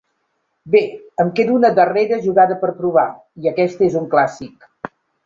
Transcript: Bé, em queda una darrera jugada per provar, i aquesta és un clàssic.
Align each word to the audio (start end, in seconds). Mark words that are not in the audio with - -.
Bé, 0.75 0.79
em 1.23 1.27
queda 1.39 1.53
una 1.57 1.71
darrera 1.79 2.19
jugada 2.23 2.57
per 2.63 2.71
provar, 2.79 3.05
i 3.45 3.51
aquesta 3.53 3.87
és 3.89 3.99
un 4.01 4.09
clàssic. 4.15 4.93